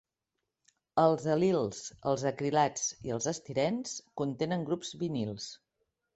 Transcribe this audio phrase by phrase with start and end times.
[1.01, 1.81] Els al·lils,
[2.13, 5.49] els acrilats i els estirens contenen grups vinils.